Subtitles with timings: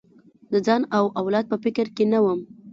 [0.51, 2.39] د ځان او اولاد په فکر کې نه وم.